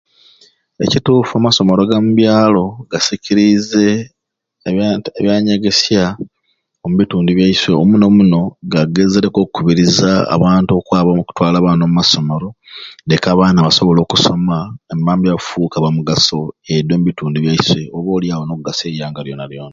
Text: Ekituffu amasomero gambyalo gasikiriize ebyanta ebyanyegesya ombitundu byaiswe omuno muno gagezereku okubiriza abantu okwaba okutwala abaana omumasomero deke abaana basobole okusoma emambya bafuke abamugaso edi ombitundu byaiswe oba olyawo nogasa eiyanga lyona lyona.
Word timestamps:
Ekituffu 0.83 1.33
amasomero 1.35 1.83
gambyalo 1.91 2.65
gasikiriize 2.91 3.85
ebyanta 4.67 5.09
ebyanyegesya 5.19 6.03
ombitundu 6.85 7.29
byaiswe 7.33 7.71
omuno 7.81 8.05
muno 8.17 8.41
gagezereku 8.73 9.39
okubiriza 9.41 10.11
abantu 10.35 10.71
okwaba 10.75 11.09
okutwala 11.23 11.55
abaana 11.59 11.83
omumasomero 11.83 12.47
deke 13.07 13.27
abaana 13.29 13.65
basobole 13.65 13.99
okusoma 14.01 14.57
emambya 14.93 15.35
bafuke 15.35 15.75
abamugaso 15.77 16.37
edi 16.73 16.91
ombitundu 16.97 17.37
byaiswe 17.39 17.81
oba 17.97 18.09
olyawo 18.17 18.43
nogasa 18.45 18.83
eiyanga 18.89 19.21
lyona 19.25 19.45
lyona. 19.51 19.69